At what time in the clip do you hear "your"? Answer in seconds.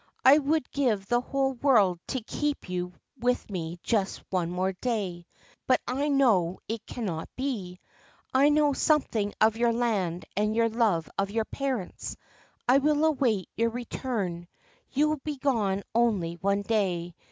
9.57-9.71, 10.55-10.69, 11.29-11.45, 13.55-13.69